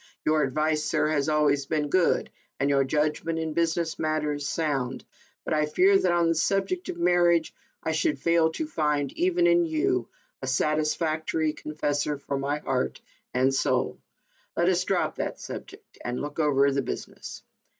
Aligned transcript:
Your 0.25 0.41
advice, 0.41 0.83
sir, 0.83 1.09
has 1.09 1.29
always 1.29 1.67
been 1.67 1.87
good, 1.89 2.31
and 2.59 2.71
your 2.71 2.83
judgment 2.83 3.37
in 3.37 3.53
business 3.53 3.99
matters 3.99 4.47
sound, 4.47 5.05
but 5.45 5.53
I 5.53 5.67
fear 5.67 5.95
that 5.95 6.11
on 6.11 6.27
the 6.27 6.33
subject 6.33 6.89
of 6.89 6.97
marriage 6.97 7.53
I 7.83 7.91
should 7.91 8.17
fail 8.17 8.51
to^ 8.53 8.67
find, 8.67 9.11
even 9.13 9.45
in 9.45 9.67
you, 9.67 10.07
a 10.41 10.47
satisfactory 10.47 11.53
confessor 11.53 12.17
for 12.17 12.39
my 12.39 12.57
heart 12.57 12.99
and 13.35 13.53
soul. 13.53 13.99
Let 14.57 14.69
us 14.69 14.83
drop 14.85 15.17
that 15.17 15.39
subject 15.39 15.87
and 16.03 16.19
look 16.19 16.39
over 16.39 16.71
the 16.71 16.81
business." 16.81 17.43